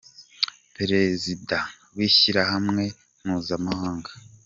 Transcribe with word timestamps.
Perezida 0.75 1.57
w’ishyirahamwe 1.95 2.83
mpuzamahanga. 3.23 4.11